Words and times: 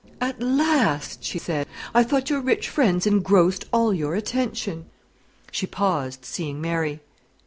"At 0.19 0.41
last!" 0.41 1.23
she 1.23 1.37
said; 1.37 1.67
"I 1.93 2.01
thought 2.03 2.31
your 2.31 2.41
rich 2.41 2.67
friends 2.69 3.05
engrossed 3.05 3.65
all 3.71 3.93
your 3.93 4.15
attention." 4.15 4.85
She 5.51 5.67
paused, 5.67 6.25
seeing 6.25 6.59
Mary. 6.59 7.01